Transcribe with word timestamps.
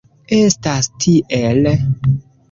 Estas 0.35 0.87
tiel. 1.03 1.69